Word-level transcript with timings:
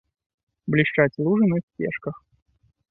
Блішчаць 0.75 1.19
лужы 1.29 1.45
на 1.53 1.57
сцежках. 1.67 2.15